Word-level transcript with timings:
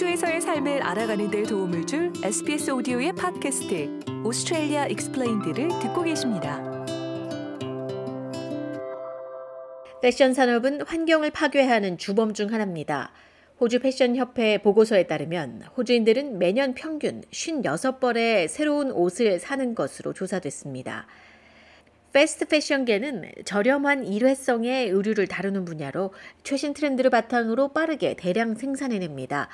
호주에서의 0.00 0.40
삶을 0.40 0.82
알아가는 0.82 1.30
데 1.30 1.42
도움을 1.42 1.86
줄 1.86 2.10
SBS 2.22 2.70
오디오의 2.70 3.12
팟캐스트 3.12 4.00
Australia 4.24 4.86
Explained를 4.86 5.68
듣고 5.80 6.02
계십니다. 6.02 6.62
패션 10.00 10.32
산업은 10.32 10.82
환경을 10.86 11.30
파괴하는 11.30 11.98
주범 11.98 12.32
중 12.32 12.50
하나입니다. 12.50 13.12
호주 13.60 13.80
패션 13.80 14.16
협회 14.16 14.56
보고서에 14.56 15.06
따르면 15.06 15.64
호주인들은 15.76 16.38
매년 16.38 16.72
평균 16.72 17.20
56벌의 17.30 18.48
새로운 18.48 18.92
옷을 18.92 19.38
사는 19.38 19.74
것으로 19.74 20.14
조사됐습니다. 20.14 21.06
패스트 22.14 22.46
패션계는 22.46 23.32
저렴한 23.44 24.06
일회성의 24.06 24.88
의류를 24.88 25.26
다루는 25.26 25.66
분야로 25.66 26.14
최신 26.42 26.72
트렌드를 26.72 27.10
바탕으로 27.10 27.74
빠르게 27.74 28.16
대량 28.16 28.54
생산해냅니다. 28.54 29.50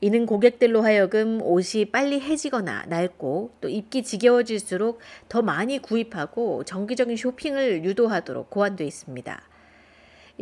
이는 0.00 0.26
고객들로 0.26 0.82
하여금 0.82 1.40
옷이 1.42 1.86
빨리 1.86 2.20
해지거나 2.20 2.86
낡고 2.88 3.54
또 3.60 3.68
입기 3.68 4.02
지겨워질수록 4.02 4.98
더 5.28 5.42
많이 5.42 5.78
구입하고 5.78 6.64
정기적인 6.64 7.16
쇼핑을 7.16 7.84
유도하도록 7.84 8.50
고안되어 8.50 8.86
있습니다. 8.86 9.42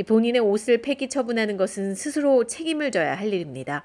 본인의 0.07 0.41
옷을 0.41 0.79
폐기 0.79 1.09
처분하는 1.09 1.57
것은 1.57 1.95
스스로 1.95 2.47
책임을 2.47 2.91
져야 2.91 3.15
할 3.15 3.33
일입니다. 3.33 3.83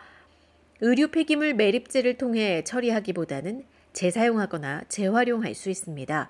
의류 0.80 1.10
폐기물 1.10 1.54
매립제를 1.54 2.18
통해 2.18 2.64
처리하기보다는 2.64 3.64
재사용하거나 3.94 4.84
재활용할 4.88 5.54
수 5.54 5.70
있습니다. 5.70 6.30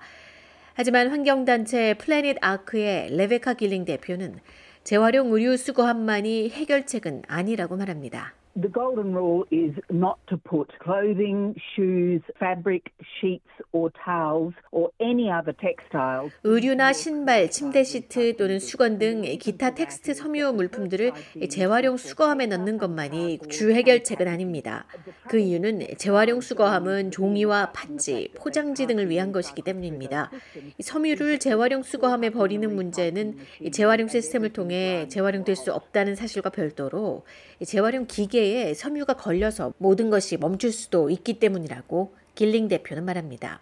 하지만 0.74 1.08
환경단체 1.08 1.94
Planet 1.94 2.38
Ark의 2.40 3.14
레베카 3.16 3.54
길링 3.54 3.84
대표는 3.84 4.38
재활용 4.84 5.32
의류 5.32 5.56
수거함만이 5.56 6.50
해결책은 6.50 7.22
아니라고 7.26 7.76
말합니다. 7.76 8.37
The 8.60 8.68
golden 8.68 9.14
rule 9.14 9.44
is 9.52 9.72
not 9.88 10.18
to 10.30 10.36
put 10.36 10.72
clothing, 10.82 11.54
shoes, 11.76 12.22
fabric, 12.40 12.90
sheets 13.20 13.46
or 13.70 13.92
towels 14.04 14.54
or 14.72 14.90
any 14.98 15.30
other 15.30 15.52
textiles. 15.52 16.32
의류나 16.42 16.92
신발, 16.92 17.50
침대 17.50 17.84
시트 17.84 18.34
또는 18.36 18.58
수건 18.58 18.98
등 18.98 19.22
기타 19.38 19.76
textile 19.76 20.12
섬유 20.12 20.54
물품들을 20.54 21.12
재활용 21.48 21.96
수거함에 21.96 22.46
넣는 22.46 22.78
것만이 22.78 23.38
주 23.48 23.70
해결책은 23.70 24.26
아닙니다. 24.26 24.86
그 25.28 25.38
이유는 25.38 25.96
재활용 25.96 26.40
수거함은 26.40 27.12
종이와 27.12 27.70
판지, 27.70 28.32
포장지 28.34 28.88
등을 28.88 29.08
위한 29.08 29.30
것이기 29.30 29.62
때문입니다. 29.62 30.32
섬유를 30.80 31.38
재활용 31.38 31.84
수거함에 31.84 32.30
버리는 32.30 32.74
문제는 32.74 33.36
재활용 33.70 34.08
시스템을 34.08 34.52
통해 34.52 35.06
재활용될 35.06 35.54
수 35.54 35.72
없다는 35.72 36.16
사실과 36.16 36.50
별도로 36.50 37.24
재활용 37.64 38.06
기계 38.06 38.47
에 38.56 38.74
섬유가 38.74 39.14
걸려서 39.14 39.72
모든 39.78 40.10
것이 40.10 40.36
멈출 40.36 40.72
수도 40.72 41.10
있기 41.10 41.38
때문이라고 41.38 42.14
길링 42.34 42.68
대표는 42.68 43.04
말합니다. 43.04 43.60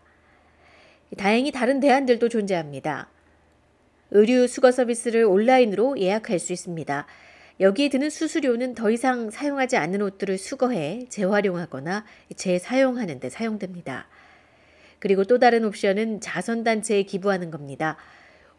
다행히 1.16 1.52
다른 1.52 1.80
대안들도 1.80 2.28
존재합니다. 2.28 3.08
의류 4.10 4.46
수거 4.46 4.70
서비스를 4.70 5.24
온라인으로 5.24 5.98
예약할 5.98 6.38
수 6.38 6.52
있습니다. 6.52 7.06
여기에 7.58 7.88
드는 7.88 8.10
수수료는 8.10 8.74
더 8.74 8.90
이상 8.90 9.30
사용하지 9.30 9.76
않는 9.76 10.02
옷들을 10.02 10.36
수거해 10.36 11.06
재활용하거나 11.08 12.04
재사용하는 12.36 13.18
데 13.18 13.30
사용됩니다. 13.30 14.08
그리고 14.98 15.24
또 15.24 15.38
다른 15.38 15.64
옵션은 15.64 16.20
자선단체에 16.20 17.04
기부하는 17.04 17.50
겁니다. 17.50 17.96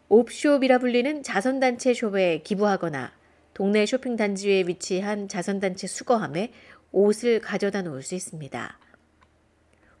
옵숍이라 0.08 0.78
불리는 0.78 1.22
자선단체 1.22 1.94
숍에 1.94 2.38
기부하거나 2.42 3.12
동네 3.58 3.86
쇼핑 3.86 4.14
단지에 4.14 4.68
위치한 4.68 5.26
자선단체 5.26 5.88
수거함에 5.88 6.52
옷을 6.92 7.40
가져다 7.40 7.82
놓을 7.82 8.04
수 8.04 8.14
있습니다. 8.14 8.78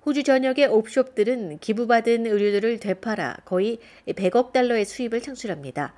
호주 0.06 0.22
전역의 0.22 0.66
옵숍들은 0.66 1.58
기부받은 1.58 2.26
의류들을 2.26 2.78
되팔아 2.78 3.38
거의 3.44 3.80
100억 4.06 4.52
달러의 4.52 4.84
수입을 4.84 5.20
창출합니다. 5.22 5.92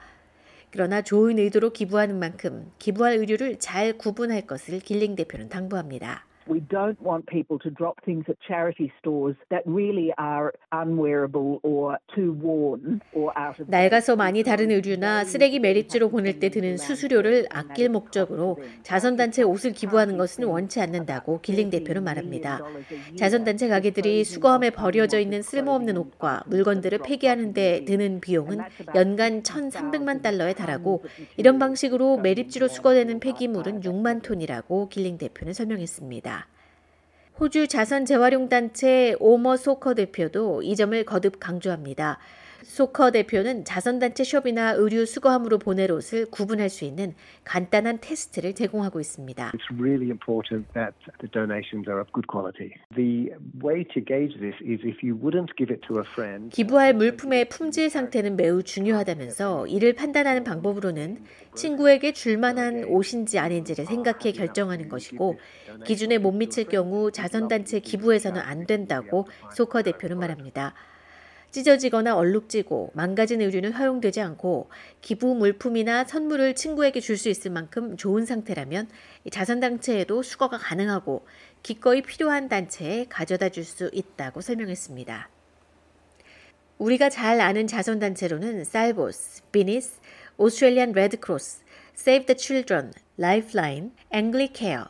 그러나 0.71 1.03
좋은 1.03 1.39
의도로 1.39 1.75
기부하는 1.75 2.19
만큼 2.19 2.73
기부할 2.79 3.17
의류를 3.19 3.59
잘 3.59 3.93
구분할 3.99 4.47
것을 4.47 4.79
길링 4.81 5.15
대표는 5.15 5.51
당부합니다. 5.51 6.25
We 6.51 6.59
don't 6.69 7.01
want 7.01 7.27
people 7.27 7.61
to 7.61 7.71
drop 7.71 8.05
things 8.05 8.25
at 8.29 8.37
charity 8.45 8.93
stores 8.99 9.37
that 9.51 9.63
really 9.67 10.13
are 10.19 10.53
unwearable 10.73 11.61
or 11.63 11.99
too 12.13 12.33
worn 12.43 13.01
or 13.15 13.33
out 13.39 13.61
of 13.61 13.71
낡아서 13.71 14.17
많이 14.17 14.43
다른 14.43 14.73
의류나 14.73 15.25
쓰레기 15.25 15.61
매립지로 15.61 16.11
보낼 16.11 16.41
때 16.41 16.49
드는 16.49 16.77
수수료를 16.77 17.47
아낄 17.51 17.89
목적으로 17.89 18.59
자선단체 18.83 19.45
옷을 19.45 19.71
기부하는 19.73 20.17
것은 20.17 20.43
원치 20.43 20.81
않는다고 20.81 21.41
길링 21.41 21.71
대표는 21.71 22.03
말합니다. 22.03 22.61
자선단체 23.17 23.69
가게들이 23.69 24.25
수거함에 24.25 24.71
버려져 24.71 25.21
있는 25.21 25.43
쓸모없는 25.43 25.97
옷과 25.99 26.43
물건들을 26.47 26.99
폐기하는 27.05 27.53
데 27.53 27.85
드는 27.85 28.21
비용은 28.21 28.59
연간 28.97 29.45
1,300만 29.45 30.21
달러에 30.21 30.55
달하고 30.55 31.05
이런 31.37 31.61
방식으로 31.61 32.17
매립지로 32.17 32.67
수거되는 32.67 33.21
폐기물은 33.21 33.83
6만 33.83 34.23
톤이라고 34.23 34.89
길링 34.89 35.17
대표는 35.17 35.53
설명했습니다. 35.53 36.40
호주 37.39 37.69
자선 37.69 38.05
재활용 38.05 38.49
단체 38.49 39.15
오머 39.19 39.57
소커 39.57 39.95
대표도 39.95 40.63
이 40.63 40.77
점을 40.77 41.05
거듭 41.05 41.41
강조합니다. 41.41 42.19
소커 42.63 43.11
대표는 43.11 43.65
자선단체 43.65 44.25
숍이나 44.25 44.73
의류 44.73 45.07
수거함으로 45.07 45.59
보낼 45.59 45.93
옷을 45.93 46.27
구분할 46.27 46.69
수 46.69 46.85
있는 46.85 47.15
간단한 47.45 47.99
테스트를 48.01 48.55
제공하고 48.55 49.01
있습니다. 49.01 49.53
It's 49.53 49.79
really 49.79 50.11
important 50.11 50.67
that 50.75 50.95
the 51.21 51.31
donations 51.31 51.89
are 51.89 52.01
of 52.01 52.11
good 52.13 52.27
quality. 52.27 52.75
The 52.95 53.33
way 53.63 53.85
to 53.95 54.05
gauge 54.05 54.39
this 54.39 54.57
is 54.63 54.81
if 54.85 55.03
you 55.03 55.17
wouldn't 55.17 55.55
give 55.57 55.73
it 55.73 55.81
to 55.89 55.99
a 55.99 56.05
friend. 56.07 56.51
기부할 56.55 56.95
물품의 56.95 57.49
품질 57.49 57.91
상태는 57.91 58.37
매우 58.37 58.63
중요하다면서 58.63 59.67
이를 59.67 59.95
판단하는 59.95 60.45
방법으로는 60.45 61.25
친구에게 61.55 62.13
줄 62.13 62.39
만한 62.39 62.85
옷인지 62.85 63.39
아닌지를 63.39 63.87
생각해 63.87 64.33
결정하는 64.33 64.89
것이고 64.89 65.39
기준에 65.85 66.19
못 66.19 66.33
미칠 66.33 66.65
경우 66.65 67.11
자선단체 67.11 67.81
기부해서는 67.81 68.41
안 68.41 68.67
된다고 68.67 69.27
소커 69.55 69.83
대표는 69.83 70.19
말합니다. 70.19 70.75
찢어지거나 71.51 72.17
얼룩지고 72.17 72.93
망가진 72.95 73.41
의류는 73.41 73.73
허용되지 73.73 74.21
않고 74.21 74.71
기부 75.01 75.35
물품이나 75.35 76.05
선물을 76.05 76.55
친구에게 76.55 77.01
줄 77.01 77.17
수 77.17 77.29
있을 77.29 77.51
만큼 77.51 77.97
좋은 77.97 78.25
상태라면 78.25 78.89
자선단체에도 79.31 80.23
수거가 80.23 80.59
가능하고 80.59 81.27
기꺼이 81.63 82.03
필요한 82.03 82.49
단체에 82.49 83.07
가져다 83.09 83.49
줄 83.49 83.65
수 83.65 83.91
있다고 83.93 84.41
설명했습니다. 84.41 85.29
우리가 86.79 87.11
잘 87.11 87.41
아는 87.43 87.67
자선단체로는 87.67 88.65
Salvos, 88.65 89.43
Vinnies, 89.53 90.01
Australian 90.39 90.93
Red 90.93 91.16
Cross, 91.16 91.63
Save 91.95 92.27
the 92.27 92.39
Children, 92.39 92.93
Lifeline, 93.19 93.91
Anglicare, 94.15 94.85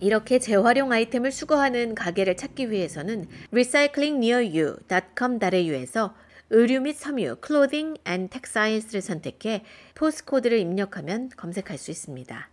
이렇게 0.00 0.38
재활용 0.38 0.92
아이템을 0.92 1.30
수거하는 1.30 1.94
가게를 1.94 2.36
찾기 2.36 2.70
위해서는 2.70 3.26
recyclingnearyou.com.au에서 3.52 6.14
의류 6.50 6.80
및 6.80 6.96
섬유, 6.96 7.36
clothing 7.46 8.00
and 8.08 8.30
textiles를 8.30 9.00
선택해 9.00 9.62
postcode를 9.94 10.58
입력하면 10.58 11.30
검색할 11.36 11.78
수 11.78 11.92
있습니다. 11.92 12.49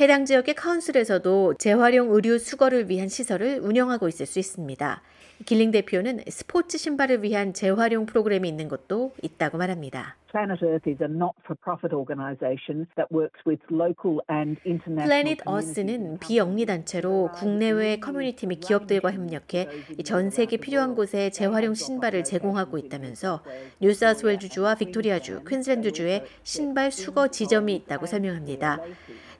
해당 0.00 0.24
지역의 0.24 0.54
council에서도 0.54 1.56
재활용 1.58 2.14
의류 2.14 2.38
수거를 2.38 2.88
위한 2.88 3.08
시설을 3.08 3.60
운영하고 3.60 4.08
있을 4.08 4.24
수 4.24 4.38
있습니다. 4.38 5.02
길링 5.44 5.70
대표는 5.72 6.20
스포츠 6.28 6.78
신발을 6.78 7.22
위한 7.22 7.52
재활용 7.52 8.06
프로그램이 8.06 8.48
있는 8.48 8.68
곳도 8.68 9.12
있다고 9.22 9.58
말합니다. 9.58 10.16
Planet 10.30 10.64
Ark 10.64 10.88
is 10.88 11.02
a 11.02 11.08
not-for-profit 11.08 11.94
organization 11.94 12.86
that 12.96 13.12
works 13.12 13.40
with 13.44 13.60
local 13.70 14.20
and 14.30 14.60
international. 14.64 15.04
Planet 15.06 15.42
Ark는 15.46 16.18
비영리 16.18 16.64
단체로 16.64 17.30
국내외 17.34 17.98
커뮤니티 17.98 18.46
및 18.46 18.60
기업들과 18.60 19.12
협력해 19.12 19.68
전 20.04 20.30
세계 20.30 20.56
필요한 20.56 20.94
곳에 20.94 21.30
재활용 21.30 21.74
신발을 21.74 22.24
제공하고 22.24 22.78
있다면서 22.78 23.42
뉴사우스웨일주와 23.80 24.76
빅토리아주, 24.76 25.44
퀸즐랜드주에 25.44 26.24
신발 26.42 26.90
수거 26.90 27.28
지점이 27.28 27.74
있다고 27.74 28.06
설명합니다. 28.06 28.78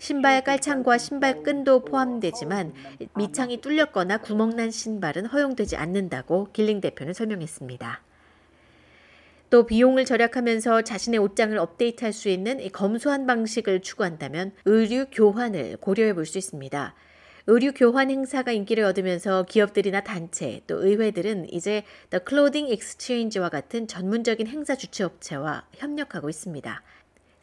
신발 0.00 0.42
깔창과 0.42 0.96
신발 0.96 1.42
끈도 1.42 1.84
포함되지만 1.84 2.72
밑창이 3.16 3.60
뚫렸거나 3.60 4.16
구멍난 4.16 4.70
신발은 4.70 5.26
허용되지 5.26 5.76
않는다고 5.76 6.48
길링 6.54 6.80
대표는 6.80 7.12
설명했습니다. 7.12 8.00
또 9.50 9.66
비용을 9.66 10.06
절약하면서 10.06 10.82
자신의 10.82 11.20
옷장을 11.20 11.56
업데이트할 11.58 12.14
수 12.14 12.30
있는 12.30 12.66
검소한 12.72 13.26
방식을 13.26 13.82
추구한다면 13.82 14.52
의류 14.64 15.04
교환을 15.12 15.76
고려해 15.76 16.14
볼 16.14 16.24
수 16.24 16.38
있습니다. 16.38 16.94
의류 17.46 17.72
교환 17.72 18.10
행사가 18.10 18.52
인기를 18.52 18.84
얻으면서 18.84 19.42
기업들이나 19.42 20.00
단체 20.00 20.62
또 20.66 20.82
의회들은 20.82 21.52
이제 21.52 21.82
The 22.08 22.22
Clothing 22.26 22.72
Exchange와 22.72 23.50
같은 23.50 23.86
전문적인 23.86 24.46
행사 24.46 24.74
주최 24.76 25.04
업체와 25.04 25.66
협력하고 25.74 26.30
있습니다. 26.30 26.82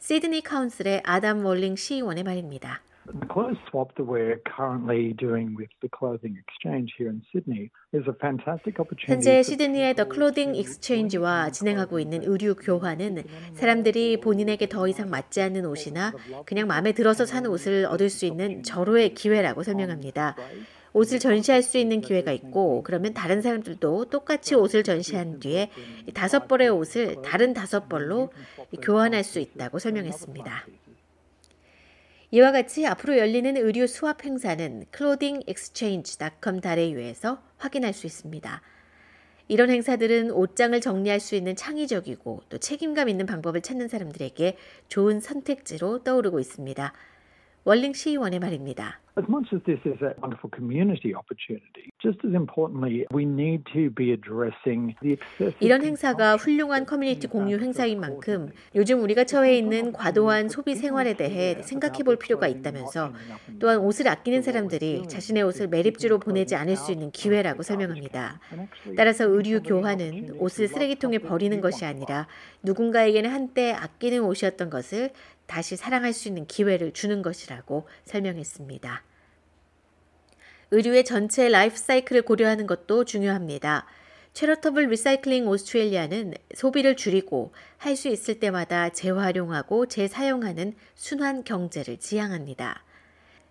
시드니 0.08 0.40
council의 0.40 1.02
아담 1.04 1.44
월링 1.44 1.76
시의원의 1.76 2.24
말입니다. 2.24 2.80
The 3.12 3.28
clothes 3.30 3.60
swap 3.68 3.94
that 3.96 4.08
we're 4.08 4.40
currently 4.56 5.12
doing 5.12 5.52
with 5.54 5.68
the 5.82 5.90
clothing 5.92 6.40
exchange 6.40 6.96
here 6.96 7.12
in 7.12 7.20
Sydney 7.28 7.68
is 7.92 8.08
a 8.08 8.16
fantastic 8.16 8.80
opportunity. 8.80 9.12
현재 9.12 9.42
시드니의 9.42 9.96
The 9.96 10.08
Clothing 10.08 10.54
Exchange와 10.54 11.50
진행하고 11.50 12.00
있는 12.00 12.22
의류 12.22 12.54
교환은 12.54 13.24
사람들이 13.52 14.20
본인에게 14.22 14.70
더 14.70 14.88
이상 14.88 15.10
맞지 15.10 15.42
않는 15.42 15.66
옷이나 15.66 16.14
그냥 16.46 16.68
마음에 16.68 16.92
들어서 16.92 17.26
사는 17.26 17.50
옷을 17.50 17.84
얻을 17.84 18.08
수 18.08 18.24
있는 18.24 18.62
절호의 18.62 19.12
기회라고 19.12 19.62
설명합니다. 19.62 20.36
옷을 20.98 21.18
전시할 21.18 21.62
수 21.62 21.78
있는 21.78 22.00
기회가 22.00 22.32
있고 22.32 22.82
그러면 22.82 23.14
다른 23.14 23.40
사람들도 23.40 24.06
똑같이 24.06 24.54
옷을 24.54 24.82
전시한 24.82 25.38
뒤에 25.38 25.70
다섯 26.12 26.48
벌의 26.48 26.68
옷을 26.68 27.22
다른 27.22 27.54
다섯 27.54 27.88
벌로 27.88 28.30
교환할 28.82 29.24
수 29.24 29.38
있다고 29.38 29.78
설명했습니다. 29.78 30.66
이와 32.30 32.52
같이 32.52 32.86
앞으로 32.86 33.16
열리는 33.16 33.56
의류 33.56 33.86
수합 33.86 34.22
행사는 34.24 34.84
clothingexchange.com.au에서 34.94 37.42
확인할 37.56 37.94
수 37.94 38.06
있습니다. 38.06 38.60
이런 39.50 39.70
행사들은 39.70 40.32
옷장을 40.32 40.78
정리할 40.78 41.20
수 41.20 41.34
있는 41.34 41.56
창의적이고 41.56 42.42
또 42.50 42.58
책임감 42.58 43.08
있는 43.08 43.24
방법을 43.24 43.62
찾는 43.62 43.88
사람들에게 43.88 44.58
좋은 44.88 45.20
선택지로 45.20 46.04
떠오르고 46.04 46.38
있습니다. 46.38 46.92
월링 47.64 47.94
시의원의 47.94 48.40
말입니다. 48.40 49.00
As 49.18 49.24
much 49.28 49.52
as 49.52 49.60
this 49.64 49.80
is 49.84 50.00
a 50.00 50.14
wonderful 50.22 50.48
community 50.48 51.12
opportunity, 51.12 51.90
just 52.00 52.18
as 52.24 52.34
importantly, 52.34 53.04
we 53.12 53.24
need 53.24 53.66
to 53.74 53.90
be 53.90 54.12
addressing 54.12 54.94
the 55.02 55.14
excessive 55.14 55.58
이런 55.58 55.82
행사가 55.82 56.36
훌륭한 56.36 56.86
커뮤니티 56.86 57.26
공유 57.26 57.58
행사인 57.58 57.98
만큼 57.98 58.52
요즘 58.76 59.02
우리가 59.02 59.24
처해 59.24 59.58
있는 59.58 59.92
과도한 59.92 60.48
소비 60.48 60.76
생활에 60.76 61.14
대해 61.14 61.60
생각해 61.62 62.04
볼 62.04 62.14
필요가 62.14 62.46
있다면서 62.46 63.12
또한 63.58 63.78
옷을 63.78 64.06
아끼는 64.06 64.42
사람들이 64.42 65.08
자신의 65.08 65.42
옷을 65.42 65.66
매립지로 65.66 66.20
보내지 66.20 66.54
않을 66.54 66.76
수 66.76 66.92
있는 66.92 67.10
기회라고 67.10 67.64
설명합니다. 67.64 68.38
따라서 68.96 69.24
의류 69.24 69.64
교환은 69.64 70.36
옷을 70.38 70.68
쓰레기통에 70.68 71.18
버리는 71.18 71.60
것이 71.60 71.84
아니라 71.84 72.28
누군가에게는 72.62 73.30
한때 73.30 73.72
아끼는 73.72 74.22
옷이었던 74.22 74.70
것을 74.70 75.10
다시 75.46 75.74
사랑할 75.74 76.12
수 76.12 76.28
있는 76.28 76.46
기회를 76.46 76.92
주는 76.92 77.22
것이라고 77.22 77.88
설명했습니다. 78.04 79.07
의류의 80.70 81.04
전체 81.04 81.48
라이프 81.48 81.76
사이클을 81.76 82.22
고려하는 82.22 82.66
것도 82.66 83.04
중요합니다. 83.04 83.86
Charitable 84.34 84.88
Recycling 84.88 85.48
Australia는 85.48 86.34
소비를 86.54 86.94
줄이고 86.94 87.52
할 87.78 87.96
수 87.96 88.08
있을 88.08 88.38
때마다 88.38 88.90
재활용하고 88.90 89.86
재사용하는 89.86 90.74
순환 90.94 91.42
경제를 91.42 91.96
지향합니다. 91.96 92.84